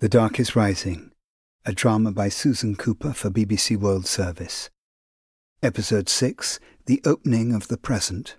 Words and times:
The 0.00 0.08
Dark 0.08 0.40
is 0.40 0.56
Rising, 0.56 1.10
a 1.66 1.74
drama 1.74 2.10
by 2.10 2.30
Susan 2.30 2.74
Cooper 2.74 3.12
for 3.12 3.28
BBC 3.28 3.76
World 3.76 4.06
Service. 4.06 4.70
Episode 5.62 6.08
6 6.08 6.58
The 6.86 7.02
Opening 7.04 7.52
of 7.54 7.68
the 7.68 7.76
Present. 7.76 8.38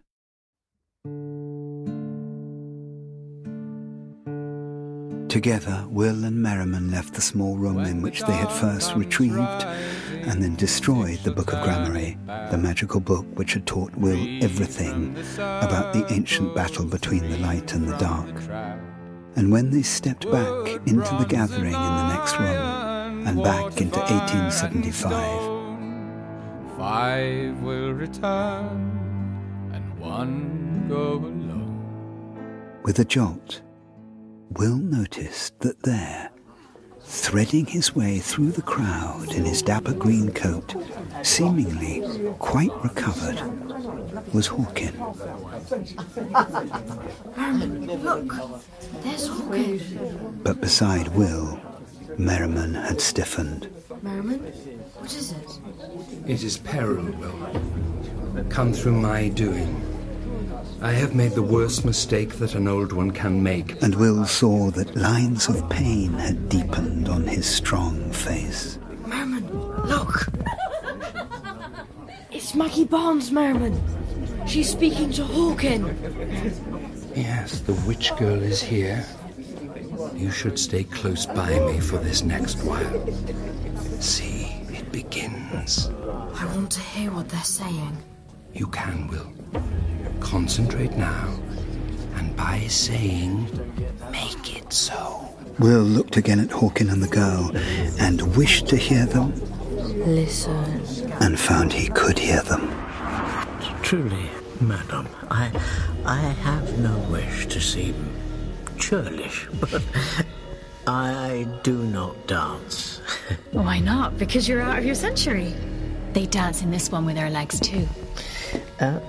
Together, 5.29 5.85
Will 5.87 6.25
and 6.25 6.41
Merriman 6.41 6.89
left 6.89 7.13
the 7.13 7.21
small 7.21 7.55
room 7.57 7.81
in 7.81 8.01
which 8.01 8.23
they 8.23 8.33
had 8.33 8.51
first 8.51 8.95
retrieved 8.95 9.37
and 9.37 10.41
then 10.41 10.55
destroyed 10.55 11.19
the 11.19 11.31
Book 11.31 11.53
of 11.53 11.59
Gramarye, 11.59 12.49
the 12.49 12.57
magical 12.57 12.99
book 12.99 13.27
which 13.35 13.53
had 13.53 13.67
taught 13.67 13.95
Will 13.95 14.43
everything 14.43 15.15
about 15.37 15.93
the 15.93 16.11
ancient 16.11 16.55
battle 16.55 16.85
between 16.85 17.29
the 17.29 17.37
light 17.37 17.75
and 17.75 17.87
the 17.87 17.97
dark. 17.97 18.90
And 19.35 19.51
when 19.51 19.69
they 19.69 19.81
stepped 19.81 20.29
back 20.31 20.67
into 20.87 21.15
the 21.17 21.25
gathering 21.27 21.65
in 21.65 21.71
the 21.71 22.15
next 22.15 22.39
room 22.39 23.27
and 23.27 23.43
back 23.43 23.79
into 23.79 23.99
1875, 23.99 25.11
five 26.77 27.61
will 27.61 27.91
return 27.93 29.69
and 29.73 29.99
one 29.99 30.85
go 30.89 31.13
alone. 31.13 32.81
with 32.83 32.99
a 32.99 33.05
jolt, 33.05 33.61
Will 34.57 34.75
noticed 34.77 35.59
that 35.59 35.81
there, 35.83 36.30
threading 37.11 37.65
his 37.65 37.93
way 37.93 38.19
through 38.19 38.51
the 38.51 38.61
crowd 38.61 39.33
in 39.33 39.43
his 39.43 39.61
dapper 39.61 39.93
green 39.93 40.31
coat, 40.31 40.73
seemingly 41.23 42.01
quite 42.39 42.71
recovered, 42.83 43.37
was 44.33 44.47
Hawkin. 44.47 44.95
Merriman, 47.35 48.01
look, 48.01 48.33
there's 49.03 49.27
Hawkin. 49.27 50.41
But 50.41 50.61
beside 50.61 51.09
Will, 51.09 51.59
Merriman 52.17 52.75
had 52.75 53.01
stiffened. 53.01 53.67
Merriman, 54.01 54.39
what 54.39 55.13
is 55.13 55.33
it? 55.33 55.59
It 56.27 56.43
is 56.43 56.57
peril, 56.59 57.03
Will. 57.03 58.45
Come 58.49 58.71
through 58.71 58.93
my 58.93 59.27
doing. 59.27 59.90
I 60.81 60.93
have 60.93 61.13
made 61.13 61.33
the 61.33 61.43
worst 61.43 61.85
mistake 61.85 62.39
that 62.39 62.55
an 62.55 62.67
old 62.67 62.91
one 62.91 63.11
can 63.11 63.43
make. 63.43 63.79
And 63.83 63.93
Will 63.93 64.25
saw 64.25 64.71
that 64.71 64.95
lines 64.95 65.47
of 65.47 65.69
pain 65.69 66.13
had 66.13 66.49
deepened 66.49 67.07
on 67.07 67.27
his 67.27 67.45
strong 67.47 68.11
face. 68.11 68.79
Merriman, 69.05 69.47
look. 69.85 70.27
It's 72.31 72.55
Maggie 72.55 72.85
Barnes, 72.85 73.31
Merriman. 73.31 73.79
She's 74.47 74.71
speaking 74.71 75.11
to 75.11 75.23
Hawkin. 75.23 75.85
Yes, 77.15 77.59
the 77.59 77.73
witch 77.85 78.15
girl 78.17 78.41
is 78.41 78.63
here. 78.63 79.05
You 80.15 80.31
should 80.31 80.57
stay 80.57 80.83
close 80.83 81.27
by 81.27 81.59
me 81.59 81.79
for 81.79 81.97
this 81.97 82.23
next 82.23 82.55
while. 82.63 83.07
See, 84.01 84.47
it 84.69 84.91
begins. 84.91 85.91
I 86.33 86.45
want 86.55 86.71
to 86.71 86.81
hear 86.81 87.11
what 87.11 87.29
they're 87.29 87.43
saying. 87.43 87.97
You 88.53 88.65
can, 88.67 89.07
Will. 89.09 89.31
Concentrate 90.31 90.95
now, 90.95 91.37
and 92.15 92.33
by 92.37 92.61
saying, 92.67 93.49
make 94.13 94.55
it 94.55 94.71
so. 94.71 95.27
Will 95.59 95.81
looked 95.81 96.15
again 96.15 96.39
at 96.39 96.47
Hawkin 96.47 96.89
and 96.89 97.03
the 97.03 97.09
girl 97.09 97.51
and 97.99 98.37
wished 98.37 98.65
to 98.67 98.77
hear 98.77 99.05
them 99.05 99.33
Listen. 100.05 101.11
and 101.19 101.37
found 101.37 101.73
he 101.73 101.89
could 101.89 102.17
hear 102.17 102.41
them. 102.43 102.71
Truly, 103.81 104.29
madam, 104.61 105.09
I, 105.29 105.51
I 106.05 106.19
have 106.21 106.79
no 106.79 106.97
wish 107.11 107.47
to 107.47 107.59
seem 107.59 107.93
churlish, 108.77 109.49
but 109.59 109.83
I 110.87 111.45
do 111.61 111.83
not 111.83 112.25
dance. 112.25 113.01
Why 113.51 113.79
not? 113.79 114.17
Because 114.17 114.47
you're 114.47 114.61
out 114.61 114.79
of 114.79 114.85
your 114.85 114.95
century. 114.95 115.53
They 116.13 116.25
dance 116.25 116.61
in 116.61 116.71
this 116.71 116.89
one 116.89 117.05
with 117.05 117.15
their 117.15 117.29
legs 117.29 117.59
too. 117.59 117.85
Uh, 118.79 119.01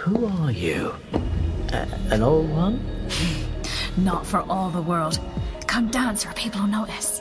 Who 0.00 0.26
are 0.26 0.50
you? 0.50 0.94
Uh, 1.74 1.84
an 2.08 2.22
old 2.22 2.48
one? 2.48 2.80
Not 3.98 4.24
for 4.26 4.40
all 4.48 4.70
the 4.70 4.80
world. 4.80 5.20
Come 5.66 5.90
dance 5.90 6.24
or 6.24 6.32
people 6.32 6.62
will 6.62 6.68
notice. 6.68 7.20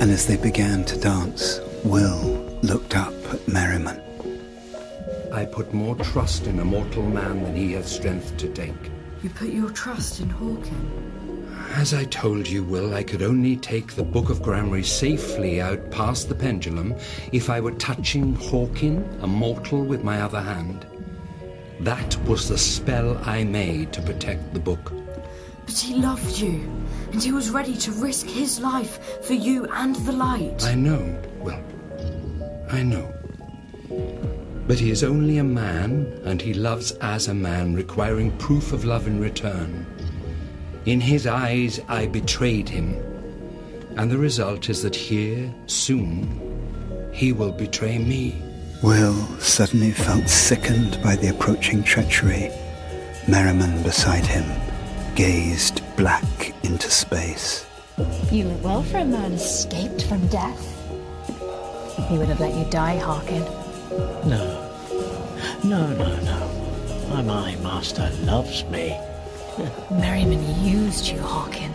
And 0.00 0.10
as 0.12 0.28
they 0.28 0.36
began 0.36 0.84
to 0.84 0.96
dance, 1.00 1.58
Will 1.82 2.46
looked 2.62 2.96
up 2.96 3.12
at 3.34 3.48
Merriman. 3.48 4.00
I 5.32 5.46
put 5.46 5.74
more 5.74 5.96
trust 5.96 6.46
in 6.46 6.60
a 6.60 6.64
mortal 6.64 7.02
man 7.02 7.42
than 7.42 7.56
he 7.56 7.72
has 7.72 7.90
strength 7.90 8.36
to 8.36 8.48
take. 8.52 8.92
You 9.20 9.30
put 9.30 9.48
your 9.48 9.70
trust 9.70 10.20
in 10.20 10.28
Hawkin. 10.28 11.25
As 11.76 11.92
I 11.92 12.04
told 12.04 12.48
you, 12.48 12.64
Will, 12.64 12.94
I 12.94 13.02
could 13.02 13.20
only 13.20 13.54
take 13.54 13.92
the 13.92 14.02
Book 14.02 14.30
of 14.30 14.40
Gramarye 14.40 14.82
safely 14.82 15.60
out 15.60 15.90
past 15.90 16.26
the 16.26 16.34
pendulum 16.34 16.94
if 17.32 17.50
I 17.50 17.60
were 17.60 17.72
touching 17.72 18.34
Hawkin, 18.34 19.22
a 19.22 19.26
mortal, 19.26 19.84
with 19.84 20.02
my 20.02 20.22
other 20.22 20.40
hand. 20.40 20.86
That 21.80 22.16
was 22.24 22.48
the 22.48 22.56
spell 22.56 23.18
I 23.26 23.44
made 23.44 23.92
to 23.92 24.00
protect 24.00 24.54
the 24.54 24.58
book. 24.58 24.90
But 25.66 25.76
he 25.76 25.96
loved 25.96 26.38
you, 26.38 26.66
and 27.12 27.22
he 27.22 27.32
was 27.32 27.50
ready 27.50 27.76
to 27.76 27.92
risk 27.92 28.26
his 28.26 28.58
life 28.58 29.22
for 29.22 29.34
you 29.34 29.66
and 29.66 29.96
the 29.96 30.12
light. 30.12 30.64
I 30.64 30.74
know, 30.74 31.22
Will. 31.40 31.62
I 32.70 32.82
know. 32.82 33.12
But 34.66 34.78
he 34.78 34.90
is 34.90 35.04
only 35.04 35.36
a 35.38 35.44
man, 35.44 36.22
and 36.24 36.40
he 36.40 36.54
loves 36.54 36.92
as 37.02 37.28
a 37.28 37.34
man, 37.34 37.74
requiring 37.74 38.34
proof 38.38 38.72
of 38.72 38.86
love 38.86 39.06
in 39.06 39.20
return. 39.20 39.86
In 40.86 41.00
his 41.00 41.26
eyes, 41.26 41.80
I 41.88 42.06
betrayed 42.06 42.68
him. 42.68 42.94
And 43.96 44.08
the 44.08 44.18
result 44.18 44.70
is 44.70 44.82
that 44.82 44.94
here, 44.94 45.52
soon, 45.66 47.10
he 47.12 47.32
will 47.32 47.50
betray 47.50 47.98
me. 47.98 48.40
Will 48.84 49.16
suddenly 49.40 49.90
felt 49.90 50.28
sickened 50.28 51.02
by 51.02 51.16
the 51.16 51.28
approaching 51.28 51.82
treachery. 51.82 52.50
Merriman 53.26 53.82
beside 53.82 54.24
him 54.24 54.44
gazed 55.16 55.82
black 55.96 56.54
into 56.62 56.88
space. 56.88 57.66
You 58.30 58.44
look 58.44 58.62
well 58.62 58.82
for 58.84 58.98
a 58.98 59.04
man 59.04 59.32
escaped 59.32 60.04
from 60.04 60.24
death. 60.28 60.62
He 62.08 62.16
would 62.16 62.28
have 62.28 62.38
let 62.38 62.54
you 62.54 62.64
die, 62.70 62.98
Hawkin. 62.98 63.42
No. 64.24 64.62
No, 65.64 65.92
no, 65.94 66.16
no. 66.20 67.08
My, 67.08 67.22
my 67.22 67.56
master 67.56 68.08
loves 68.22 68.62
me. 68.66 68.96
Merriman 69.90 70.42
used 70.62 71.06
you, 71.06 71.18
Hawkin. 71.18 71.72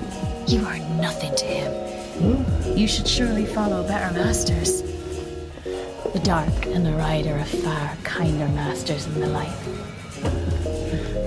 You 0.47 0.63
are 0.65 0.77
nothing 1.01 1.35
to 1.35 1.45
him. 1.45 1.71
Hmm? 2.21 2.77
You 2.77 2.87
should 2.87 3.07
surely 3.07 3.45
follow 3.45 3.87
better 3.87 4.13
masters. 4.13 4.83
The 6.13 6.21
dark 6.23 6.67
and 6.67 6.85
the 6.85 6.93
rider 6.93 7.33
are 7.33 7.45
far 7.45 7.95
kinder 8.03 8.47
masters 8.49 9.05
than 9.07 9.21
the 9.21 9.27
light. 9.27 9.49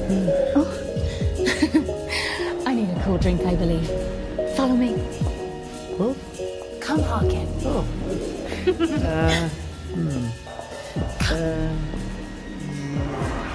Hmm. 0.06 0.28
Oh. 0.54 0.70
I 2.66 2.74
need 2.74 2.88
a 2.90 3.02
cool 3.02 3.18
drink, 3.18 3.40
I 3.42 3.56
believe. 3.56 3.88
Follow 4.56 4.76
me. 4.76 4.94
Oh. 5.98 6.16
Uh. 8.64 9.48
Hmm. 9.94 10.26
Come, 11.20 11.40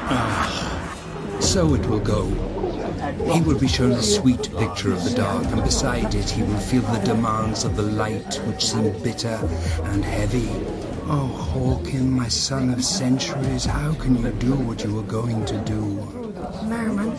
Hawkin. 0.07 0.68
So 1.49 1.73
it 1.73 1.83
will 1.87 1.99
go. 1.99 2.25
He 3.33 3.41
will 3.41 3.57
be 3.57 3.67
shown 3.67 3.93
a 3.93 4.03
sweet 4.03 4.55
picture 4.59 4.93
of 4.93 5.03
the 5.03 5.15
dark, 5.15 5.45
and 5.45 5.63
beside 5.63 6.13
it 6.13 6.29
he 6.29 6.43
will 6.43 6.59
feel 6.59 6.83
the 6.83 6.99
demands 6.99 7.63
of 7.63 7.75
the 7.75 7.81
light, 7.81 8.35
which 8.45 8.67
seem 8.67 8.93
bitter 9.01 9.39
and 9.85 10.05
heavy. 10.05 10.47
Oh, 11.07 11.49
Hawkin, 11.51 12.07
my 12.07 12.27
son 12.27 12.69
of 12.69 12.85
centuries, 12.85 13.65
how 13.65 13.95
can 13.95 14.15
you 14.23 14.29
do 14.33 14.53
what 14.53 14.83
you 14.83 14.93
were 14.93 15.01
going 15.01 15.43
to 15.45 15.57
do? 15.61 15.81
Merriman, 16.65 17.09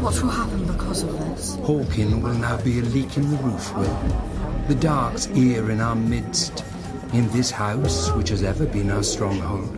what 0.00 0.22
will 0.22 0.30
happen 0.30 0.64
because 0.68 1.02
of 1.02 1.18
this? 1.18 1.56
Hawkin 1.56 2.22
will 2.22 2.34
now 2.34 2.62
be 2.62 2.78
a 2.78 2.82
leak 2.82 3.16
in 3.16 3.28
the 3.28 3.38
roof, 3.38 3.76
Will. 3.76 4.66
The 4.68 4.76
dark's 4.76 5.24
here 5.24 5.68
in 5.72 5.80
our 5.80 5.96
midst, 5.96 6.62
in 7.12 7.28
this 7.30 7.50
house, 7.50 8.08
which 8.12 8.28
has 8.28 8.44
ever 8.44 8.66
been 8.66 8.92
our 8.92 9.02
stronghold. 9.02 9.76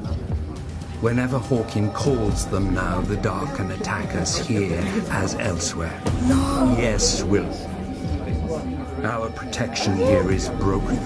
Whenever 1.02 1.36
Hawkin 1.36 1.92
calls 1.92 2.46
them 2.46 2.72
now, 2.72 3.00
the 3.00 3.16
dark 3.16 3.56
can 3.56 3.72
attack 3.72 4.14
us 4.14 4.38
here 4.38 4.80
as 5.10 5.34
elsewhere. 5.34 6.00
No! 6.28 6.76
Yes, 6.78 7.24
Will. 7.24 7.52
Our 9.04 9.28
protection 9.30 9.96
here 9.96 10.30
is 10.30 10.48
broken. 10.48 11.00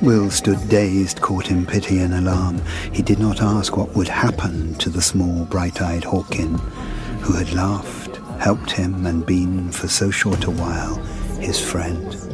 Will 0.00 0.30
stood 0.30 0.66
dazed, 0.70 1.20
caught 1.20 1.50
in 1.50 1.66
pity 1.66 1.98
and 1.98 2.14
alarm. 2.14 2.62
He 2.90 3.02
did 3.02 3.18
not 3.18 3.42
ask 3.42 3.76
what 3.76 3.94
would 3.94 4.08
happen 4.08 4.72
to 4.76 4.88
the 4.88 5.02
small, 5.02 5.44
bright-eyed 5.44 6.04
Hawkin, 6.04 6.58
who 7.20 7.34
had 7.34 7.52
laughed, 7.52 8.16
helped 8.40 8.70
him, 8.70 9.04
and 9.04 9.26
been, 9.26 9.70
for 9.70 9.88
so 9.88 10.10
short 10.10 10.46
a 10.46 10.50
while, 10.50 10.94
his 11.38 11.60
friend. 11.60 12.27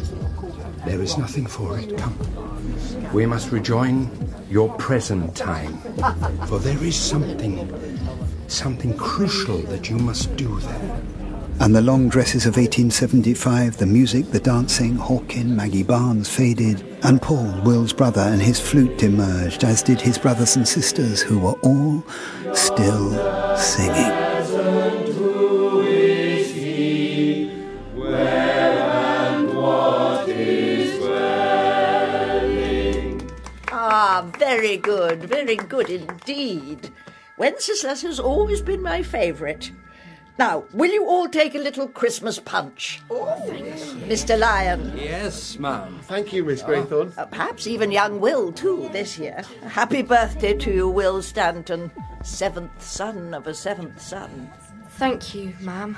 There 0.86 1.00
is 1.00 1.16
nothing 1.16 1.46
for 1.46 1.78
it. 1.78 1.96
Come. 1.96 3.12
We 3.12 3.26
must 3.26 3.52
rejoin 3.52 4.10
your 4.50 4.68
present 4.76 5.34
time. 5.34 5.78
For 6.46 6.58
there 6.58 6.82
is 6.84 6.94
something, 6.94 7.72
something 8.48 8.96
crucial 8.96 9.58
that 9.58 9.88
you 9.88 9.96
must 9.96 10.36
do 10.36 10.58
there. 10.60 11.00
And 11.60 11.74
the 11.74 11.80
long 11.80 12.08
dresses 12.08 12.46
of 12.46 12.56
1875, 12.56 13.76
the 13.76 13.86
music, 13.86 14.30
the 14.32 14.40
dancing, 14.40 14.96
Hawkin, 14.96 15.54
Maggie 15.54 15.84
Barnes 15.84 16.28
faded, 16.28 16.84
and 17.04 17.22
Paul, 17.22 17.62
Will's 17.62 17.92
brother, 17.92 18.22
and 18.22 18.42
his 18.42 18.58
flute 18.58 19.02
emerged, 19.04 19.62
as 19.62 19.82
did 19.82 20.00
his 20.00 20.18
brothers 20.18 20.56
and 20.56 20.66
sisters, 20.66 21.22
who 21.22 21.38
were 21.38 21.58
all 21.62 22.04
still 22.52 23.56
singing. 23.56 25.13
Very 34.54 34.76
good, 34.76 35.24
very 35.24 35.56
good 35.56 35.90
indeed. 35.90 36.90
Wenceslas 37.36 38.02
has 38.02 38.20
always 38.20 38.62
been 38.62 38.80
my 38.80 39.02
favourite. 39.02 39.72
Now, 40.38 40.64
will 40.72 40.92
you 40.92 41.08
all 41.08 41.28
take 41.28 41.56
a 41.56 41.58
little 41.58 41.88
Christmas 41.88 42.38
punch? 42.38 43.00
Oh, 43.10 43.34
Mr. 44.06 44.38
Lyon. 44.38 44.96
Yes, 44.96 45.58
ma'am. 45.58 45.98
Thank 46.02 46.32
you, 46.32 46.44
Miss 46.44 46.62
Graythorne. 46.62 47.16
Uh, 47.18 47.26
perhaps 47.26 47.66
even 47.66 47.90
young 47.90 48.20
Will, 48.20 48.52
too, 48.52 48.88
this 48.92 49.18
year. 49.18 49.42
Happy 49.68 50.02
birthday 50.02 50.54
to 50.54 50.72
you, 50.72 50.88
Will 50.88 51.20
Stanton, 51.20 51.90
seventh 52.22 52.80
son 52.80 53.34
of 53.34 53.48
a 53.48 53.54
seventh 53.54 54.00
son. 54.00 54.52
Thank 54.90 55.34
you, 55.34 55.52
ma'am. 55.60 55.96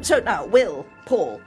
So 0.00 0.20
now, 0.20 0.46
Will, 0.46 0.86
Paul, 1.04 1.42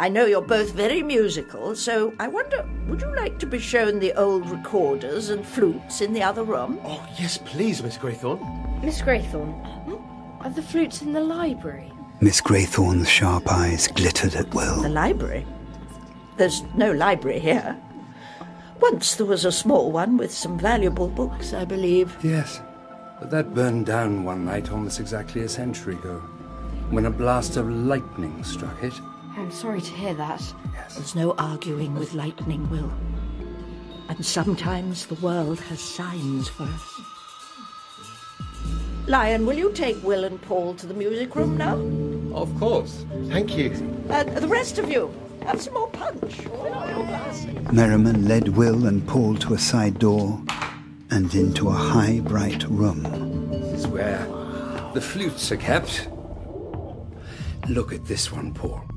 I 0.00 0.08
know 0.08 0.26
you're 0.26 0.40
both 0.40 0.70
very 0.74 1.02
musical, 1.02 1.74
so 1.74 2.14
I 2.20 2.28
wonder, 2.28 2.64
would 2.86 3.00
you 3.00 3.16
like 3.16 3.40
to 3.40 3.46
be 3.46 3.58
shown 3.58 3.98
the 3.98 4.12
old 4.12 4.48
recorders 4.48 5.30
and 5.30 5.44
flutes 5.44 6.00
in 6.00 6.12
the 6.12 6.22
other 6.22 6.44
room? 6.44 6.78
Oh, 6.84 7.04
yes, 7.18 7.36
please, 7.36 7.82
Miss 7.82 7.98
Graythorne. 7.98 8.38
Miss 8.84 9.02
Graythorne, 9.02 9.60
mm-hmm. 9.64 10.46
are 10.46 10.50
the 10.50 10.62
flutes 10.62 11.02
in 11.02 11.12
the 11.12 11.20
library? 11.20 11.90
Miss 12.20 12.40
Graythorne's 12.40 13.08
sharp 13.08 13.50
eyes 13.50 13.88
glittered 13.88 14.36
at 14.36 14.54
Will. 14.54 14.82
The 14.82 14.88
library? 14.88 15.44
There's 16.36 16.62
no 16.76 16.92
library 16.92 17.40
here. 17.40 17.76
Once 18.78 19.16
there 19.16 19.26
was 19.26 19.44
a 19.44 19.50
small 19.50 19.90
one 19.90 20.16
with 20.16 20.32
some 20.32 20.60
valuable 20.60 21.08
books, 21.08 21.52
I 21.52 21.64
believe. 21.64 22.16
Yes, 22.22 22.60
but 23.18 23.32
that 23.32 23.52
burned 23.52 23.86
down 23.86 24.22
one 24.22 24.44
night 24.44 24.70
almost 24.70 25.00
exactly 25.00 25.42
a 25.42 25.48
century 25.48 25.96
ago, 25.96 26.20
when 26.90 27.06
a 27.06 27.10
blast 27.10 27.56
of 27.56 27.68
lightning 27.68 28.44
struck 28.44 28.80
it. 28.84 28.94
I'm 29.38 29.52
sorry 29.52 29.80
to 29.80 29.92
hear 29.92 30.14
that. 30.14 30.42
There's 30.96 31.14
no 31.14 31.32
arguing 31.38 31.94
with 31.94 32.12
lightning, 32.12 32.68
Will. 32.70 32.92
And 34.08 34.26
sometimes 34.26 35.06
the 35.06 35.14
world 35.14 35.60
has 35.60 35.80
signs 35.80 36.48
for 36.48 36.64
us. 36.64 37.00
Lyon, 39.06 39.46
will 39.46 39.56
you 39.56 39.70
take 39.72 40.02
Will 40.02 40.24
and 40.24 40.42
Paul 40.42 40.74
to 40.74 40.86
the 40.88 40.92
music 40.92 41.36
room 41.36 41.56
now? 41.56 41.76
Of 42.36 42.52
course. 42.58 43.06
Thank 43.28 43.56
you. 43.56 43.70
And 44.10 44.36
the 44.36 44.48
rest 44.48 44.78
of 44.78 44.90
you, 44.90 45.14
have 45.42 45.62
some 45.62 45.74
more 45.74 45.88
punch. 45.90 46.34
Fill 46.34 46.74
up 46.74 46.88
your 46.88 47.06
glasses. 47.06 47.72
Merriman 47.72 48.26
led 48.26 48.48
Will 48.48 48.86
and 48.86 49.06
Paul 49.06 49.36
to 49.36 49.54
a 49.54 49.58
side 49.58 50.00
door 50.00 50.42
and 51.10 51.32
into 51.32 51.68
a 51.68 51.72
high, 51.72 52.18
bright 52.20 52.64
room. 52.64 53.04
This 53.50 53.84
is 53.84 53.86
where 53.86 54.18
the 54.94 55.00
flutes 55.00 55.52
are 55.52 55.56
kept. 55.56 56.08
Look 57.68 57.92
at 57.92 58.04
this 58.06 58.32
one, 58.32 58.52
Paul. 58.52 58.87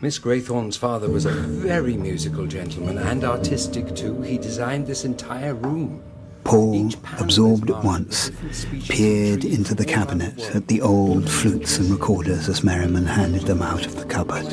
Miss 0.00 0.20
Graythorne's 0.20 0.76
father 0.76 1.10
was 1.10 1.26
a 1.26 1.32
very 1.32 1.96
musical 1.96 2.46
gentleman 2.46 2.98
and 2.98 3.24
artistic 3.24 3.96
too. 3.96 4.22
He 4.22 4.38
designed 4.38 4.86
this 4.86 5.04
entire 5.04 5.54
room. 5.54 6.00
Paul, 6.44 6.90
absorbed 7.18 7.68
at 7.68 7.82
once, 7.82 8.26
with 8.26 8.34
different 8.36 8.54
species 8.54 8.90
of 8.90 8.96
peered 8.96 9.44
into 9.44 9.74
the 9.74 9.84
cabinet 9.84 10.54
at 10.54 10.68
the 10.68 10.80
old 10.82 11.28
flutes 11.28 11.78
and 11.78 11.90
recorders 11.90 12.48
as 12.48 12.62
Merriman 12.62 13.06
handed 13.06 13.42
them 13.42 13.60
out 13.60 13.86
of 13.86 13.96
the 13.96 14.04
cupboard. 14.04 14.46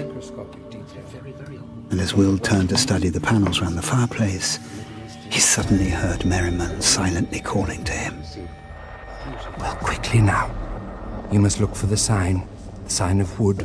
And 1.92 2.02
as 2.02 2.16
Will 2.16 2.40
turned 2.40 2.70
to 2.70 2.78
study 2.78 3.10
the 3.10 3.22
panels 3.22 3.62
round 3.62 3.78
the 3.78 3.84
fireplace, 3.84 4.58
he 5.30 5.40
suddenly 5.40 5.90
heard 5.90 6.26
Merriman 6.26 6.82
silently 6.82 7.40
calling 7.40 7.84
to 7.84 7.94
him. 7.94 8.20
Well, 9.60 9.76
quickly 9.76 10.22
now. 10.22 10.50
You 11.32 11.40
must 11.40 11.60
look 11.60 11.76
for 11.76 11.86
the 11.86 11.98
sign, 11.98 12.48
the 12.84 12.90
sign 12.90 13.22
of 13.22 13.40
wood. 13.40 13.64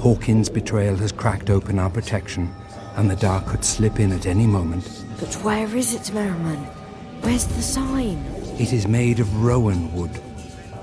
Hawkin's 0.00 0.48
betrayal 0.48 0.96
has 0.96 1.12
cracked 1.12 1.50
open 1.50 1.78
our 1.78 1.90
protection, 1.90 2.50
and 2.96 3.10
the 3.10 3.16
dark 3.16 3.46
could 3.46 3.62
slip 3.62 4.00
in 4.00 4.12
at 4.12 4.24
any 4.24 4.46
moment. 4.46 5.04
But 5.20 5.34
where 5.44 5.76
is 5.76 5.92
it, 5.92 6.14
Merriman? 6.14 6.64
Where's 7.20 7.44
the 7.44 7.60
sign? 7.60 8.16
It 8.58 8.72
is 8.72 8.88
made 8.88 9.20
of 9.20 9.44
rowan 9.44 9.92
wood. 9.92 10.18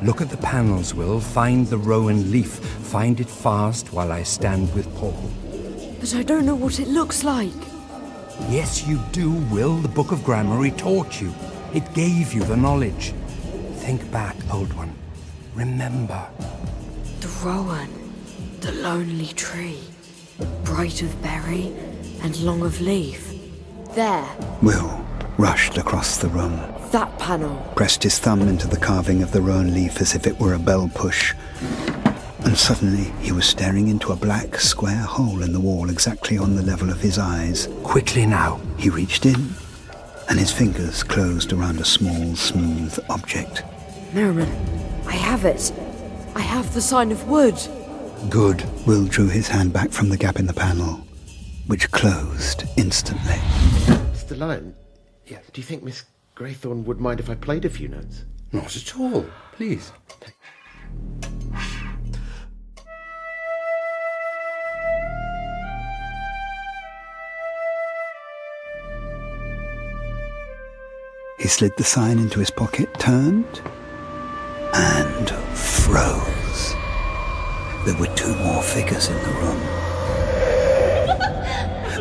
Look 0.03 0.21
at 0.21 0.29
the 0.29 0.37
panels, 0.37 0.93
Will. 0.93 1.19
Find 1.19 1.65
the 1.65 1.79
rowan 1.79 2.31
leaf. 2.31 2.59
Find 2.59 3.19
it 3.19 3.27
fast 3.27 3.91
while 3.91 4.11
I 4.11 4.21
stand 4.21 4.71
with 4.75 4.87
Paul. 4.97 5.31
But 5.99 6.13
I 6.13 6.21
don't 6.21 6.45
know 6.45 6.53
what 6.53 6.79
it 6.79 6.87
looks 6.87 7.23
like. 7.23 7.49
Yes, 8.49 8.87
you 8.87 8.99
do, 9.11 9.31
Will. 9.51 9.77
The 9.77 9.87
Book 9.87 10.11
of 10.11 10.19
Gramarye 10.19 10.77
taught 10.77 11.19
you. 11.19 11.33
It 11.73 11.91
gave 11.95 12.33
you 12.33 12.43
the 12.43 12.55
knowledge. 12.55 13.15
Think 13.77 14.11
back, 14.11 14.35
old 14.53 14.71
one. 14.73 14.93
Remember. 15.55 16.23
The 17.19 17.29
rowan, 17.43 17.89
the 18.61 18.71
lonely 18.73 19.27
tree, 19.27 19.79
bright 20.63 21.01
of 21.01 21.21
berry 21.21 21.73
and 22.21 22.39
long 22.41 22.63
of 22.63 22.79
leaf. 22.81 23.33
There, 23.93 24.27
Will 24.61 25.05
rushed 25.37 25.77
across 25.77 26.17
the 26.17 26.29
room, 26.29 26.59
that 26.91 27.17
panel. 27.19 27.55
pressed 27.75 28.03
his 28.03 28.17
thumb 28.19 28.41
into 28.41 28.67
the 28.67 28.77
carving 28.77 29.21
of 29.21 29.31
the 29.31 29.41
rowan 29.41 29.73
leaf 29.73 30.01
as 30.01 30.15
if 30.15 30.25
it 30.25 30.39
were 30.39 30.53
a 30.53 30.59
bell 30.59 30.89
push, 30.93 31.33
and 32.43 32.57
suddenly 32.57 33.11
he 33.21 33.31
was 33.31 33.45
staring 33.45 33.87
into 33.87 34.11
a 34.11 34.15
black 34.15 34.55
square 34.59 35.01
hole 35.03 35.43
in 35.43 35.53
the 35.53 35.59
wall 35.59 35.89
exactly 35.89 36.37
on 36.37 36.55
the 36.55 36.63
level 36.63 36.89
of 36.89 37.01
his 37.01 37.17
eyes. 37.19 37.67
Quickly 37.83 38.25
now. 38.25 38.59
He 38.77 38.89
reached 38.89 39.25
in, 39.25 39.49
and 40.29 40.39
his 40.39 40.51
fingers 40.51 41.03
closed 41.03 41.51
around 41.53 41.79
a 41.79 41.85
small, 41.85 42.35
smooth 42.35 42.97
object. 43.09 43.63
Merriman, 44.13 44.49
I 45.05 45.13
have 45.13 45.45
it. 45.45 45.71
I 46.35 46.41
have 46.41 46.73
the 46.73 46.81
sign 46.81 47.11
of 47.11 47.27
wood. 47.27 47.55
Good. 48.29 48.65
Will 48.85 49.05
drew 49.05 49.27
his 49.27 49.47
hand 49.47 49.71
back 49.73 49.91
from 49.91 50.09
the 50.09 50.17
gap 50.17 50.37
in 50.39 50.47
the 50.47 50.53
panel, 50.53 51.01
which 51.67 51.89
closed 51.91 52.63
instantly. 52.75 53.35
Mr. 54.13 54.37
Lyon, 54.37 54.75
Yes. 55.25 55.43
do 55.53 55.61
you 55.61 55.65
think 55.65 55.83
Miss 55.83 56.03
Graythorne 56.35 56.83
would 56.85 56.99
mind 56.99 57.19
if 57.19 57.29
I 57.29 57.35
played 57.35 57.63
a 57.65 57.69
few 57.69 57.87
notes? 57.87 58.25
Not 58.51 58.75
at 58.75 58.97
all. 58.97 59.25
Please. 59.53 59.91
He 71.39 71.47
slid 71.47 71.77
the 71.77 71.83
sign 71.83 72.17
into 72.17 72.39
his 72.39 72.49
pocket, 72.49 72.89
turned, 72.99 73.61
and 74.73 75.29
froze. 75.55 76.73
There 77.87 77.95
were 77.95 78.13
two 78.17 78.35
more 78.35 78.61
figures 78.61 79.07
in 79.07 79.15
the 79.15 79.29
room. 79.29 79.61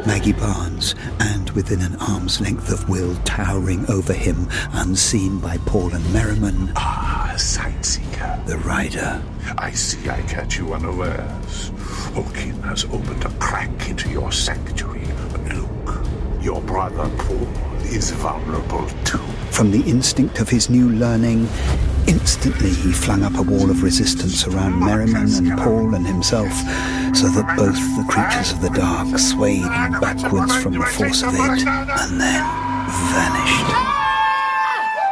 Maggie 0.04 0.32
Barnes, 0.32 0.96
and 1.20 1.48
within 1.50 1.80
an 1.80 1.94
arm's 2.00 2.40
length 2.40 2.72
of 2.72 2.88
Will 2.88 3.14
towering 3.24 3.88
over 3.88 4.12
him, 4.12 4.48
unseen 4.72 5.38
by 5.38 5.58
Paul 5.58 5.94
and 5.94 6.12
Merriman, 6.12 6.72
Ah, 6.74 7.32
Sign-Seeker. 7.38 8.42
the 8.46 8.58
rider. 8.58 9.22
I 9.58 9.70
see 9.70 10.10
I 10.10 10.22
catch 10.22 10.58
you 10.58 10.74
unawares. 10.74 11.70
Hawkin 12.16 12.60
has 12.64 12.84
opened 12.86 13.24
a 13.24 13.30
crack 13.38 13.88
into 13.88 14.10
your 14.10 14.32
sanctuary. 14.32 15.06
But 15.30 15.54
look, 15.54 16.00
your 16.42 16.60
brother 16.62 17.08
Paul 17.16 17.46
is 17.84 18.10
vulnerable 18.10 18.88
too. 19.04 19.18
From 19.52 19.70
the 19.70 19.82
instinct 19.88 20.40
of 20.40 20.48
his 20.48 20.68
new 20.68 20.90
learning, 20.90 21.46
instantly 22.06 22.70
he 22.70 22.92
flung 22.92 23.22
up 23.22 23.36
a 23.36 23.42
wall 23.42 23.70
of 23.70 23.82
resistance 23.82 24.46
around 24.46 24.78
Merriman 24.78 25.32
and 25.34 25.58
Paul 25.58 25.94
and 25.94 26.06
himself, 26.06 26.52
so 27.14 27.28
that 27.28 27.54
both 27.56 27.76
the 27.96 28.06
creatures 28.08 28.52
of 28.52 28.60
the 28.60 28.70
dark 28.70 29.18
swayed 29.18 29.62
backwards 30.00 30.56
from 30.62 30.74
the 30.74 30.84
force 30.84 31.22
of 31.22 31.34
it, 31.34 31.66
and 31.66 32.20
then 32.20 32.44
vanished. 33.12 33.72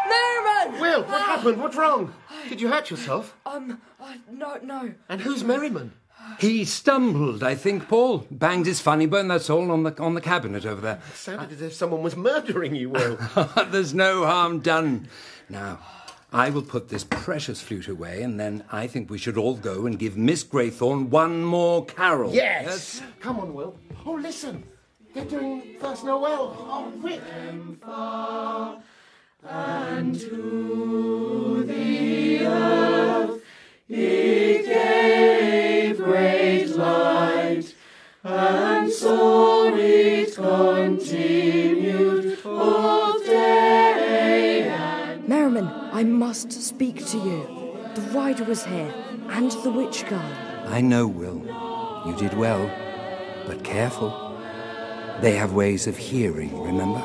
Merriman! 0.09 0.81
Will, 0.81 1.03
what 1.03 1.21
happened? 1.23 1.61
What's 1.61 1.77
wrong? 1.77 2.15
Did 2.49 2.61
you 2.61 2.69
hurt 2.69 2.91
yourself? 2.91 3.37
Um, 3.47 3.81
uh, 4.01 4.15
no, 4.31 4.59
no. 4.63 4.95
And 5.09 5.21
who's 5.21 5.43
Merriman? 5.43 5.93
He 6.39 6.65
stumbled, 6.65 7.43
I 7.43 7.55
think, 7.55 7.89
Paul. 7.89 8.27
Banged 8.31 8.67
his 8.67 8.81
funny 8.81 9.07
bone, 9.07 9.29
that's 9.29 9.51
all, 9.51 9.71
on 9.71 9.83
the, 9.83 10.01
on 10.03 10.15
the 10.15 10.21
cabinet 10.21 10.65
over 10.67 10.81
there. 10.81 11.01
It 11.11 11.17
Sounded 11.17 11.53
as 11.53 11.63
if 11.63 11.73
someone 11.75 12.03
was 12.03 12.17
murdering 12.17 12.75
you, 12.75 12.91
Will. 12.91 13.19
There's 13.71 13.95
no 13.95 14.25
harm 14.25 14.61
done. 14.61 15.09
Now, 15.49 15.79
I 16.35 16.51
will 16.51 16.63
put 16.63 16.89
this 16.89 17.05
precious 17.05 17.63
flute 17.63 17.87
away, 17.87 18.23
and 18.23 18.41
then 18.41 18.65
I 18.73 18.89
think 18.89 19.09
we 19.09 19.19
should 19.19 19.39
all 19.39 19.55
go 19.55 19.87
and 19.87 19.97
give 19.97 20.17
Miss 20.17 20.43
Graythorne 20.43 21.09
one 21.09 21.45
more 21.45 21.87
carol. 21.87 22.35
yes! 22.35 23.01
Come 23.21 23.39
on, 23.39 23.55
Will. 23.55 23.79
Oh, 24.05 24.15
listen. 24.15 24.65
They're 25.15 25.25
doing 25.27 25.77
First 25.81 26.03
Noel. 26.05 26.57
Oh, 26.59 26.93
quick. 27.01 27.21
He 33.87 34.63
gave 34.65 35.99
great 35.99 36.67
light, 36.71 37.75
and 38.25 38.91
so 38.91 39.73
it 39.77 40.35
continued 40.35 42.43
both 42.43 42.84
I 45.95 46.03
must 46.03 46.51
speak 46.51 47.07
to 47.07 47.19
you. 47.19 47.47
The 47.95 48.01
rider 48.13 48.43
was 48.43 48.65
here, 48.65 48.93
and 49.29 49.53
the 49.63 49.71
witch 49.71 50.05
girl. 50.09 50.19
I 50.67 50.81
know, 50.81 51.07
Will. 51.07 51.39
You 52.05 52.17
did 52.17 52.37
well. 52.37 52.69
But 53.47 53.63
careful. 53.63 54.11
They 55.21 55.37
have 55.37 55.53
ways 55.53 55.87
of 55.87 55.97
hearing, 55.97 56.61
remember? 56.61 56.99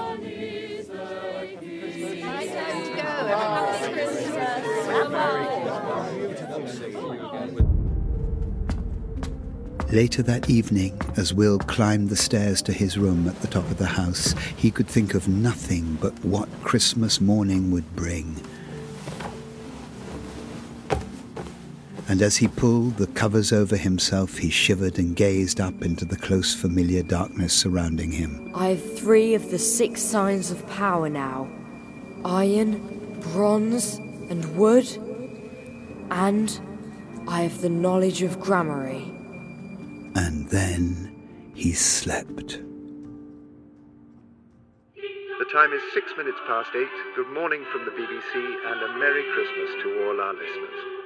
Later 9.91 10.23
that 10.23 10.49
evening, 10.49 10.99
as 11.15 11.31
Will 11.31 11.59
climbed 11.59 12.09
the 12.09 12.15
stairs 12.15 12.63
to 12.63 12.73
his 12.73 12.97
room 12.97 13.27
at 13.27 13.39
the 13.41 13.47
top 13.47 13.69
of 13.69 13.77
the 13.77 13.85
house, 13.85 14.33
he 14.57 14.71
could 14.71 14.87
think 14.87 15.13
of 15.13 15.27
nothing 15.27 15.99
but 16.01 16.13
what 16.25 16.49
Christmas 16.63 17.21
morning 17.21 17.69
would 17.69 17.95
bring. 17.95 18.35
And 22.09 22.23
as 22.23 22.37
he 22.37 22.47
pulled 22.47 22.97
the 22.97 23.05
covers 23.05 23.53
over 23.53 23.77
himself, 23.77 24.39
he 24.39 24.49
shivered 24.49 24.97
and 24.97 25.15
gazed 25.15 25.61
up 25.61 25.83
into 25.83 26.05
the 26.05 26.17
close, 26.17 26.55
familiar 26.55 27.03
darkness 27.03 27.53
surrounding 27.53 28.11
him. 28.11 28.51
I 28.55 28.69
have 28.69 28.97
three 28.97 29.35
of 29.35 29.51
the 29.51 29.59
six 29.59 30.01
signs 30.01 30.49
of 30.49 30.67
power 30.69 31.07
now 31.07 31.47
iron, 32.25 33.21
bronze, 33.31 33.97
and 34.31 34.57
wood. 34.57 34.87
And 36.09 36.59
I 37.27 37.43
have 37.43 37.61
the 37.61 37.69
knowledge 37.69 38.23
of 38.23 38.39
gramarye. 38.39 39.07
And 40.15 40.49
then 40.49 41.13
he 41.53 41.73
slept. 41.73 42.59
The 44.95 45.45
time 45.53 45.73
is 45.73 45.81
six 45.93 46.11
minutes 46.17 46.39
past 46.47 46.71
eight. 46.75 46.89
Good 47.15 47.29
morning 47.35 47.63
from 47.71 47.85
the 47.85 47.91
BBC 47.91 48.35
and 48.65 48.81
a 48.81 48.97
Merry 48.97 49.23
Christmas 49.31 49.83
to 49.83 50.07
all 50.07 50.19
our 50.19 50.33
listeners. 50.33 50.98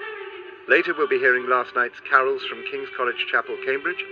Later 0.67 0.93
we'll 0.97 1.07
be 1.07 1.19
hearing 1.19 1.49
last 1.49 1.75
night's 1.75 1.99
carols 2.09 2.41
from 2.45 2.63
King's 2.71 2.87
College 2.95 3.25
Chapel, 3.29 3.57
Cambridge, 3.65 4.03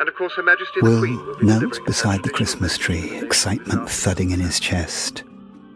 and 0.00 0.08
of 0.08 0.14
course 0.16 0.32
Her 0.34 0.42
Majesty 0.42 0.80
the 0.80 0.90
Will 0.90 0.98
Queen 0.98 1.26
will 1.26 1.36
be 1.36 1.46
knelt 1.46 1.78
beside 1.86 2.24
the 2.24 2.30
Christmas 2.30 2.76
tree, 2.76 3.18
excitement 3.18 3.88
thudding 3.88 4.30
in 4.30 4.40
his 4.40 4.58
chest. 4.58 5.22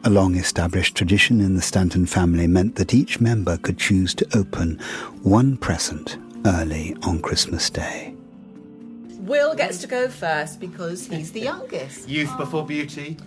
A 0.03 0.11
long 0.11 0.35
established 0.35 0.97
tradition 0.97 1.41
in 1.41 1.55
the 1.55 1.63
Stanton 1.63 2.07
family 2.07 2.49
meant 2.49 2.75
that 2.75 2.93
each 2.93 3.21
member 3.21 3.57
could 3.57 3.79
choose 3.79 4.15
to 4.15 4.27
open 4.37 4.81
one 5.23 5.57
present 5.57 6.19
early 6.45 6.97
on 7.03 7.21
Christmas 7.21 7.71
Day. 7.71 8.15
Will 9.21 9.55
gets 9.55 9.79
to 9.79 9.87
go 9.87 10.09
first 10.09 10.59
because 10.61 11.07
he's 11.07 11.33
the 11.33 11.41
youngest. 11.41 12.09
Youth 12.09 12.37
before 12.37 12.67
beauty. 12.67 13.17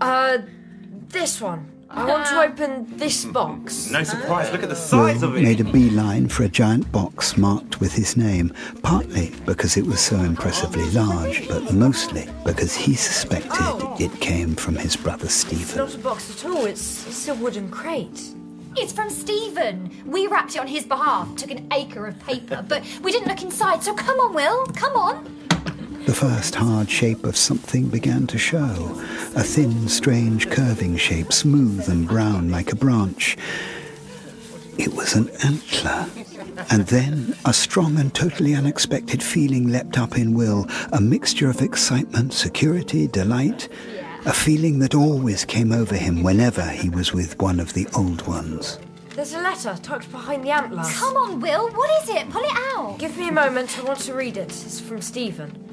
Uh, 0.00 0.38
this 1.08 1.40
one. 1.40 1.75
I 1.88 2.04
want 2.04 2.26
to 2.26 2.40
open 2.40 2.96
this 2.96 3.24
box. 3.24 3.90
No 3.90 4.02
surprise, 4.02 4.50
look 4.52 4.62
at 4.62 4.68
the 4.68 4.74
size 4.76 5.22
Will 5.22 5.30
of 5.30 5.36
it. 5.36 5.42
made 5.42 5.60
a 5.60 5.64
beeline 5.64 6.28
for 6.28 6.42
a 6.42 6.48
giant 6.48 6.90
box 6.90 7.36
marked 7.36 7.80
with 7.80 7.92
his 7.92 8.16
name, 8.16 8.52
partly 8.82 9.32
because 9.44 9.76
it 9.76 9.86
was 9.86 10.00
so 10.00 10.16
impressively 10.16 10.84
large, 10.90 11.48
but 11.48 11.72
mostly 11.72 12.28
because 12.44 12.74
he 12.74 12.94
suspected 12.94 13.52
oh. 13.52 13.96
it 14.00 14.12
came 14.20 14.56
from 14.56 14.74
his 14.76 14.96
brother 14.96 15.26
It's 15.26 15.34
Stephen. 15.34 15.78
not 15.78 15.94
a 15.94 15.98
box 15.98 16.30
at 16.30 16.50
all, 16.50 16.66
it's, 16.66 17.06
it's 17.06 17.28
a 17.28 17.34
wooden 17.34 17.70
crate. 17.70 18.20
It's 18.76 18.92
from 18.92 19.08
Stephen. 19.08 19.90
We 20.04 20.26
wrapped 20.26 20.54
it 20.56 20.58
on 20.58 20.66
his 20.66 20.84
behalf, 20.84 21.34
took 21.36 21.50
an 21.50 21.66
acre 21.72 22.06
of 22.06 22.18
paper, 22.26 22.64
but 22.68 22.84
we 23.02 23.12
didn't 23.12 23.28
look 23.28 23.42
inside, 23.42 23.82
so 23.82 23.94
come 23.94 24.18
on, 24.18 24.34
Will, 24.34 24.66
come 24.74 24.96
on. 24.96 25.35
The 26.06 26.14
first 26.14 26.54
hard 26.54 26.88
shape 26.88 27.24
of 27.24 27.36
something 27.36 27.88
began 27.88 28.28
to 28.28 28.38
show. 28.38 28.96
A 29.34 29.42
thin, 29.42 29.88
strange, 29.88 30.48
curving 30.48 30.96
shape, 30.96 31.32
smooth 31.32 31.88
and 31.88 32.06
brown 32.06 32.48
like 32.48 32.70
a 32.70 32.76
branch. 32.76 33.36
It 34.78 34.94
was 34.94 35.16
an 35.16 35.28
antler. 35.42 36.06
And 36.70 36.86
then 36.86 37.34
a 37.44 37.52
strong 37.52 37.98
and 37.98 38.14
totally 38.14 38.54
unexpected 38.54 39.20
feeling 39.20 39.66
leapt 39.66 39.98
up 39.98 40.16
in 40.16 40.34
Will, 40.34 40.68
a 40.92 41.00
mixture 41.00 41.50
of 41.50 41.60
excitement, 41.60 42.32
security, 42.32 43.08
delight, 43.08 43.68
a 44.26 44.32
feeling 44.32 44.78
that 44.78 44.94
always 44.94 45.44
came 45.44 45.72
over 45.72 45.96
him 45.96 46.22
whenever 46.22 46.68
he 46.68 46.88
was 46.88 47.12
with 47.12 47.36
one 47.40 47.58
of 47.58 47.72
the 47.72 47.88
old 47.96 48.24
ones. 48.28 48.78
There's 49.16 49.34
a 49.34 49.40
letter 49.40 49.76
tucked 49.82 50.12
behind 50.12 50.44
the 50.44 50.50
antler. 50.50 50.84
Come 50.84 51.16
on, 51.16 51.40
Will, 51.40 51.68
what 51.70 52.02
is 52.04 52.10
it? 52.10 52.30
Pull 52.30 52.44
it 52.44 52.76
out. 52.76 52.96
Give 53.00 53.16
me 53.18 53.28
a 53.28 53.32
moment, 53.32 53.76
I 53.76 53.82
want 53.82 53.98
to 54.00 54.14
read 54.14 54.36
it. 54.36 54.50
It's 54.50 54.78
from 54.78 55.02
Stephen. 55.02 55.65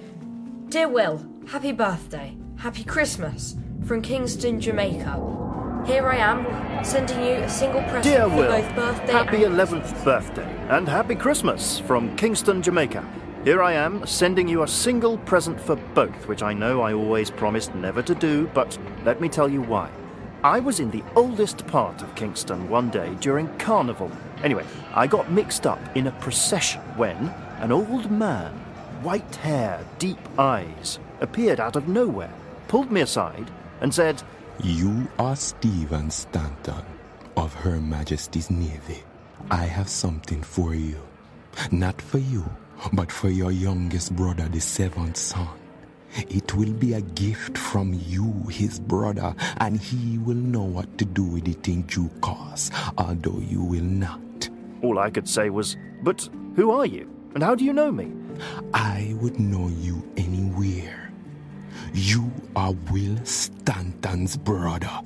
Dear 0.73 0.87
Will, 0.87 1.23
happy 1.45 1.71
birthday. 1.71 2.35
Happy 2.57 2.83
Christmas. 2.83 3.55
From 3.85 4.01
Kingston, 4.01 4.59
Jamaica. 4.59 5.83
Here 5.85 6.07
I 6.07 6.15
am, 6.15 6.83
sending 6.83 7.23
you 7.23 7.33
a 7.43 7.47
single 7.47 7.83
present 7.83 8.05
Dear 8.05 8.27
for 8.27 8.35
Will, 8.35 8.47
both 8.49 8.75
birthday 8.75 9.11
happy 9.11 9.43
and 9.43 9.53
11th 9.53 10.03
birthday 10.03 10.67
and 10.69 10.89
happy 10.89 11.13
Christmas 11.13 11.77
from 11.77 12.15
Kingston, 12.15 12.63
Jamaica. 12.63 13.07
Here 13.43 13.61
I 13.61 13.73
am, 13.73 14.03
sending 14.07 14.47
you 14.47 14.63
a 14.63 14.67
single 14.67 15.19
present 15.19 15.61
for 15.61 15.75
both, 15.75 16.27
which 16.27 16.41
I 16.41 16.53
know 16.53 16.81
I 16.81 16.93
always 16.93 17.29
promised 17.29 17.75
never 17.75 18.01
to 18.01 18.15
do, 18.15 18.47
but 18.55 18.75
let 19.05 19.21
me 19.21 19.29
tell 19.29 19.47
you 19.47 19.61
why. 19.61 19.91
I 20.43 20.59
was 20.59 20.79
in 20.79 20.89
the 20.89 21.03
oldest 21.15 21.67
part 21.67 22.01
of 22.01 22.15
Kingston 22.15 22.67
one 22.67 22.89
day 22.89 23.13
during 23.19 23.47
Carnival. 23.59 24.11
Anyway, 24.43 24.65
I 24.95 25.05
got 25.05 25.31
mixed 25.31 25.67
up 25.67 25.79
in 25.95 26.07
a 26.07 26.11
procession 26.13 26.81
when 26.97 27.31
an 27.59 27.71
old 27.71 28.09
man, 28.09 28.59
white 29.03 29.35
hair, 29.35 29.85
deep 29.99 30.19
eyes, 30.39 30.99
appeared 31.19 31.59
out 31.59 31.75
of 31.75 31.87
nowhere, 31.87 32.33
pulled 32.67 32.91
me 32.91 33.01
aside, 33.01 33.51
and 33.81 33.93
said, 33.93 34.23
You 34.63 35.07
are 35.19 35.35
Stephen 35.35 36.09
Stanton 36.09 36.85
of 37.35 37.53
Her 37.53 37.81
Majesty's 37.81 38.49
Navy. 38.49 39.03
I 39.51 39.65
have 39.65 39.89
something 39.89 40.41
for 40.41 40.73
you. 40.73 40.97
Not 41.71 42.01
for 42.01 42.19
you, 42.19 42.45
but 42.93 43.11
for 43.11 43.29
your 43.29 43.51
youngest 43.51 44.15
brother, 44.15 44.47
the 44.47 44.61
seventh 44.61 45.17
son. 45.17 45.49
It 46.15 46.53
will 46.53 46.71
be 46.71 46.93
a 46.93 47.01
gift 47.01 47.57
from 47.57 47.93
you, 47.93 48.31
his 48.49 48.79
brother, 48.79 49.35
and 49.57 49.79
he 49.79 50.17
will 50.19 50.35
know 50.35 50.63
what 50.63 50.97
to 50.99 51.05
do 51.05 51.23
with 51.23 51.47
it 51.47 51.67
in 51.67 51.81
due 51.83 52.09
course, 52.21 52.71
although 52.97 53.39
you 53.39 53.61
will 53.61 53.83
not. 53.83 54.49
All 54.81 54.99
I 54.99 55.09
could 55.09 55.27
say 55.27 55.49
was, 55.49 55.75
But 56.03 56.29
who 56.55 56.71
are 56.71 56.85
you? 56.85 57.09
And 57.33 57.43
how 57.43 57.55
do 57.55 57.65
you 57.65 57.73
know 57.73 57.91
me? 57.91 58.11
I 58.73 59.15
would 59.21 59.39
know 59.39 59.67
you 59.67 60.03
anywhere. 60.17 61.11
You 61.93 62.31
are 62.55 62.73
Will 62.91 63.17
Stanton's 63.23 64.35
brother. 64.37 65.01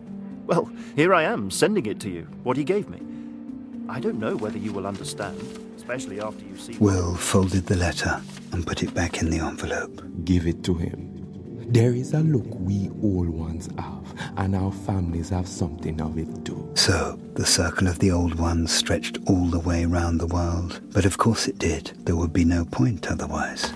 Well, 0.46 0.72
here 0.96 1.14
I 1.14 1.24
am, 1.24 1.52
sending 1.52 1.86
it 1.86 2.00
to 2.02 2.10
you, 2.10 2.24
what 2.44 2.56
he 2.56 2.64
gave 2.64 2.88
me. 2.90 3.02
I 3.90 4.00
don't 4.00 4.20
know 4.20 4.36
whether 4.36 4.58
you 4.58 4.72
will 4.72 4.88
understand, 4.88 5.40
especially 5.76 6.22
after 6.22 6.46
you 6.46 6.58
see. 6.58 6.78
Will 6.78 7.16
folded 7.16 7.66
the 7.66 7.76
letter 7.76 8.22
and 8.52 8.66
put 8.66 8.84
it 8.84 8.94
back 8.94 9.22
in 9.22 9.30
the 9.30 9.40
envelope. 9.40 10.02
Give 10.24 10.48
it 10.48 10.64
to 10.64 10.74
him. 10.76 11.07
There 11.70 11.92
is 11.92 12.14
a 12.14 12.22
look 12.22 12.48
we 12.62 12.90
old 13.04 13.28
ones 13.28 13.68
have, 13.78 14.32
and 14.38 14.56
our 14.56 14.72
families 14.72 15.30
have 15.30 15.50
something 15.50 16.00
of 16.00 16.18
it 16.18 16.46
too. 16.46 16.72
So, 16.76 17.20
the 17.34 17.46
circle 17.46 17.88
of 17.88 18.00
the 18.00 18.10
old 18.10 18.36
ones 18.36 18.72
stretched 18.72 19.18
all 19.28 19.48
the 19.48 19.60
way 19.60 19.84
round 19.86 20.22
the 20.22 20.28
world. 20.28 20.80
But 20.94 21.06
of 21.06 21.18
course 21.18 21.46
it 21.46 21.60
did. 21.60 21.92
There 22.06 22.16
would 22.16 22.32
be 22.32 22.46
no 22.46 22.64
point 22.64 23.12
otherwise. 23.12 23.74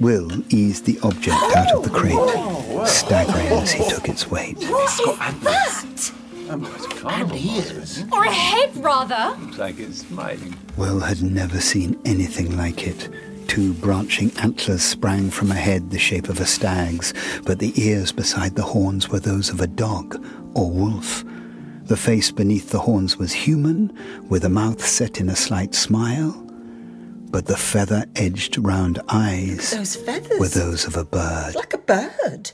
Will 0.00 0.30
eased 0.54 0.84
the 0.84 1.00
object 1.02 1.42
out 1.56 1.72
of 1.72 1.82
the 1.82 1.90
crate, 1.90 2.86
staggering 2.86 3.46
as 3.48 3.72
he 3.72 3.88
took 3.90 4.08
its 4.08 4.30
weight. 4.30 4.62
What 4.64 4.90
is 4.90 5.18
that? 5.18 6.12
And 6.48 7.32
ears. 7.32 8.04
Or 8.12 8.24
a 8.24 8.30
head, 8.30 8.76
rather. 8.76 9.36
Looks 9.40 9.58
like 9.58 9.80
it's 9.80 9.98
smiling. 10.06 10.56
Will 10.76 11.00
had 11.00 11.20
never 11.20 11.60
seen 11.60 12.00
anything 12.04 12.56
like 12.56 12.86
it. 12.86 13.08
Two 13.52 13.74
branching 13.74 14.32
antlers 14.38 14.82
sprang 14.82 15.28
from 15.28 15.50
a 15.50 15.54
head 15.54 15.90
the 15.90 15.98
shape 15.98 16.30
of 16.30 16.40
a 16.40 16.46
stag's, 16.46 17.12
but 17.44 17.58
the 17.58 17.78
ears 17.78 18.10
beside 18.10 18.56
the 18.56 18.62
horns 18.62 19.10
were 19.10 19.20
those 19.20 19.50
of 19.50 19.60
a 19.60 19.66
dog 19.66 20.24
or 20.54 20.70
wolf. 20.70 21.22
The 21.84 21.98
face 21.98 22.30
beneath 22.30 22.70
the 22.70 22.78
horns 22.78 23.18
was 23.18 23.34
human, 23.34 23.92
with 24.30 24.46
a 24.46 24.48
mouth 24.48 24.82
set 24.82 25.20
in 25.20 25.28
a 25.28 25.36
slight 25.36 25.74
smile, 25.74 26.32
but 27.30 27.44
the 27.44 27.58
feather 27.58 28.06
edged 28.16 28.56
round 28.56 29.02
eyes 29.10 29.72
Those 29.72 29.96
feathers. 29.96 30.40
were 30.40 30.48
those 30.48 30.86
of 30.86 30.96
a 30.96 31.04
bird. 31.04 31.54
Like 31.54 31.74
a 31.74 31.78
bird. 31.78 32.52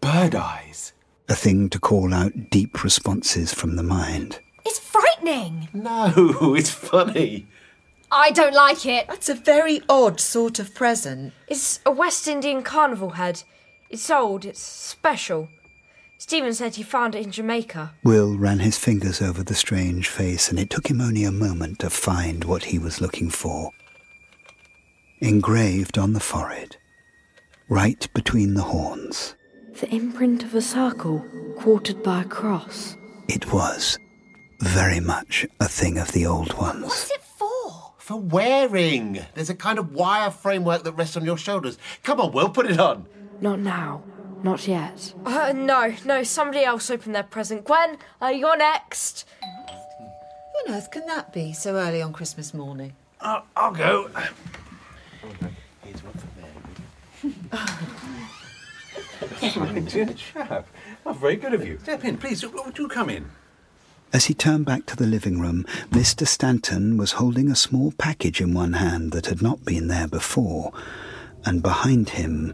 Bird 0.00 0.36
eyes. 0.36 0.92
A 1.28 1.34
thing 1.34 1.68
to 1.70 1.80
call 1.80 2.14
out 2.14 2.50
deep 2.50 2.84
responses 2.84 3.52
from 3.52 3.74
the 3.74 3.82
mind. 3.82 4.38
It's 4.64 4.78
frightening. 4.78 5.70
No, 5.72 6.12
it's 6.56 6.70
funny. 6.70 7.48
I 8.14 8.30
don't 8.30 8.54
like 8.54 8.84
it. 8.84 9.06
That's 9.08 9.28
a 9.30 9.34
very 9.34 9.80
odd 9.88 10.20
sort 10.20 10.58
of 10.58 10.74
present. 10.74 11.32
It's 11.48 11.80
a 11.86 11.90
West 11.90 12.28
Indian 12.28 12.62
carnival 12.62 13.10
head. 13.10 13.42
It's 13.88 14.10
old, 14.10 14.44
it's 14.44 14.60
special. 14.60 15.48
Stephen 16.18 16.52
said 16.54 16.74
he 16.76 16.82
found 16.82 17.14
it 17.14 17.24
in 17.24 17.32
Jamaica. 17.32 17.92
Will 18.04 18.36
ran 18.36 18.58
his 18.60 18.78
fingers 18.78 19.20
over 19.22 19.42
the 19.42 19.54
strange 19.54 20.08
face, 20.08 20.48
and 20.50 20.58
it 20.58 20.70
took 20.70 20.88
him 20.88 21.00
only 21.00 21.24
a 21.24 21.32
moment 21.32 21.78
to 21.80 21.90
find 21.90 22.44
what 22.44 22.64
he 22.64 22.78
was 22.78 23.00
looking 23.00 23.28
for. 23.30 23.70
Engraved 25.20 25.98
on 25.98 26.12
the 26.12 26.20
forehead, 26.20 26.76
right 27.68 28.08
between 28.14 28.54
the 28.54 28.62
horns, 28.62 29.34
The 29.80 29.88
imprint 29.94 30.42
of 30.42 30.54
a 30.54 30.60
circle, 30.62 31.24
quartered 31.56 32.02
by 32.02 32.22
a 32.22 32.24
cross. 32.24 32.96
it 33.28 33.52
was 33.52 33.98
very 34.60 35.00
much 35.00 35.46
a 35.60 35.66
thing 35.68 35.98
of 35.98 36.12
the 36.12 36.26
old 36.26 36.52
ones. 36.58 37.10
What's 38.12 38.24
it 38.24 38.30
for? 38.30 38.30
For 38.30 38.68
wearing. 38.68 39.24
There's 39.34 39.50
a 39.50 39.54
kind 39.54 39.78
of 39.78 39.92
wire 39.92 40.30
framework 40.30 40.84
that 40.84 40.92
rests 40.92 41.16
on 41.16 41.24
your 41.24 41.38
shoulders. 41.38 41.78
Come 42.02 42.20
on, 42.20 42.32
we'll 42.32 42.50
put 42.50 42.70
it 42.70 42.78
on. 42.78 43.06
Not 43.40 43.60
now. 43.60 44.02
Not 44.42 44.66
yet. 44.66 45.14
Uh, 45.24 45.52
no, 45.54 45.94
no, 46.04 46.22
somebody 46.24 46.64
else 46.64 46.90
opened 46.90 47.14
their 47.14 47.22
present. 47.22 47.64
Gwen, 47.64 47.96
uh, 48.20 48.26
you're 48.26 48.56
next. 48.56 49.24
Who 49.40 50.72
on 50.72 50.76
earth 50.76 50.90
can 50.90 51.06
that 51.06 51.32
be 51.32 51.52
so 51.52 51.76
early 51.76 52.02
on 52.02 52.12
Christmas 52.12 52.52
morning? 52.52 52.94
I'll, 53.20 53.46
I'll 53.56 53.72
go. 53.72 54.10
Here's 55.84 56.02
one 56.02 56.14
for 56.14 56.26
Mary. 59.60 59.82
Dear 59.82 60.12
chap. 60.14 60.66
Oh, 61.06 61.12
very 61.12 61.36
good 61.36 61.54
of 61.54 61.64
you. 61.64 61.78
Step 61.78 62.04
in, 62.04 62.16
please. 62.16 62.40
Do, 62.40 62.72
do 62.74 62.88
come 62.88 63.10
in. 63.10 63.30
As 64.12 64.26
he 64.26 64.34
turned 64.34 64.66
back 64.66 64.84
to 64.86 64.96
the 64.96 65.06
living 65.06 65.40
room, 65.40 65.64
Mr. 65.90 66.26
Stanton 66.26 66.98
was 66.98 67.12
holding 67.12 67.50
a 67.50 67.56
small 67.56 67.92
package 67.92 68.42
in 68.42 68.52
one 68.52 68.74
hand 68.74 69.12
that 69.12 69.24
had 69.24 69.40
not 69.40 69.64
been 69.64 69.88
there 69.88 70.06
before, 70.06 70.70
and 71.46 71.62
behind 71.62 72.10
him, 72.10 72.52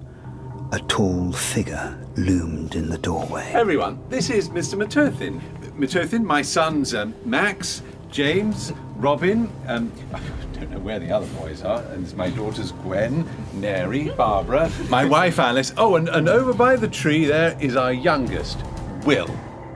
a 0.70 0.78
tall 0.80 1.32
figure 1.32 1.98
loomed 2.16 2.76
in 2.76 2.90
the 2.90 2.98
doorway. 2.98 3.50
Everyone, 3.54 3.98
this 4.08 4.30
is 4.30 4.50
Mr. 4.50 4.78
Mitothin. 4.78 5.40
Mitothin, 5.76 6.22
my 6.22 6.42
sons 6.42 6.94
um, 6.94 7.12
Max, 7.24 7.82
James, 8.08 8.72
Robin, 8.94 9.50
um, 9.66 9.90
I 10.14 10.20
don't 10.52 10.70
know 10.70 10.78
where 10.78 11.00
the 11.00 11.10
other 11.10 11.26
boys 11.40 11.62
are, 11.62 11.82
and 11.90 12.04
it's 12.04 12.14
my 12.14 12.30
daughters 12.30 12.70
Gwen, 12.70 13.28
Neri, 13.54 14.10
Barbara, 14.10 14.70
my 14.88 15.04
wife 15.16 15.40
Alice. 15.40 15.72
Oh, 15.76 15.96
and, 15.96 16.08
and 16.08 16.28
over 16.28 16.54
by 16.54 16.76
the 16.76 16.88
tree 16.88 17.24
there 17.24 17.56
is 17.60 17.74
our 17.74 17.92
youngest, 17.92 18.62
Will. 19.04 19.28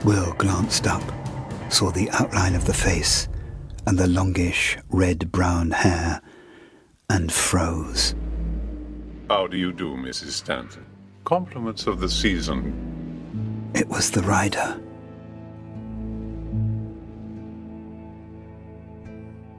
Will 0.05 0.33
glanced 0.35 0.87
up, 0.87 1.03
saw 1.73 1.91
the 1.91 2.11
outline 2.11 2.55
of 2.55 2.67
the 2.67 2.75
face 2.75 3.29
and 3.87 3.99
the 3.99 4.07
longish 4.07 4.76
red 4.91 5.33
brown 5.33 5.71
hair, 5.71 6.21
and 7.11 7.33
froze. 7.33 8.14
How 9.29 9.47
do 9.47 9.57
you 9.57 9.73
do, 9.73 9.97
Mrs. 9.97 10.33
Stanton? 10.33 10.87
Compliments 11.25 11.87
of 11.87 12.00
the 12.00 12.09
season. 12.09 13.71
It 13.75 13.88
was 13.88 14.11
the 14.11 14.23
rider. 14.23 14.81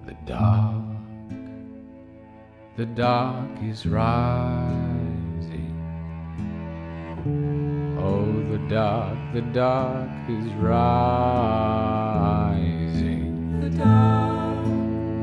The 0.05 0.15
dark, 0.25 0.86
the 2.77 2.86
dark 2.86 3.50
is 3.63 3.86
rising. 3.86 4.92
Dark, 8.70 9.17
the 9.34 9.41
dark 9.41 10.10
is 10.29 10.53
rising. 10.53 10.79
The 13.60 13.70
dark, 13.77 14.65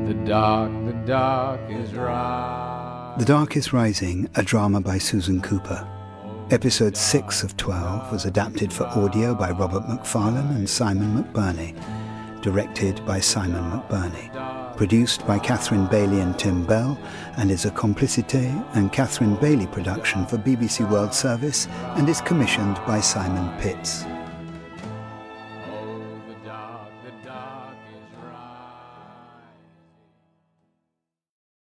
the 0.07 0.13
dark, 0.25 0.71
the 0.85 0.93
dark 1.05 1.61
is 1.69 1.93
rising. 1.93 2.71
The 3.17 3.25
Dark 3.25 3.57
is 3.57 3.73
Rising, 3.73 4.29
a 4.35 4.41
drama 4.41 4.79
by 4.79 4.97
Susan 4.97 5.41
Cooper. 5.41 5.85
Episode 6.49 6.95
6 6.95 7.43
of 7.43 7.57
12 7.57 8.11
was 8.11 8.25
adapted 8.25 8.71
for 8.71 8.85
audio 8.85 9.35
by 9.35 9.51
Robert 9.51 9.87
Macfarlane 9.89 10.55
and 10.55 10.69
Simon 10.69 11.21
McBurney. 11.21 11.75
Directed 12.41 13.05
by 13.05 13.19
Simon 13.19 13.69
McBurney. 13.69 14.60
Produced 14.81 15.27
by 15.27 15.37
Catherine 15.37 15.85
Bailey 15.85 16.21
and 16.21 16.39
Tim 16.39 16.65
Bell, 16.65 16.97
and 17.37 17.51
is 17.51 17.65
a 17.65 17.69
Complicité 17.69 18.49
and 18.73 18.91
Catherine 18.91 19.35
Bailey 19.35 19.67
production 19.67 20.25
for 20.25 20.39
BBC 20.39 20.89
World 20.89 21.13
Service 21.13 21.67
and 21.97 22.09
is 22.09 22.19
commissioned 22.19 22.77
by 22.87 22.99
Simon 22.99 23.55
Pitts. 23.61 24.07